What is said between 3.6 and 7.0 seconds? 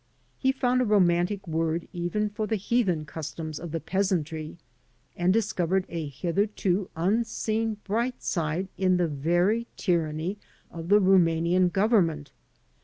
the peasantry, and discovered a hitherto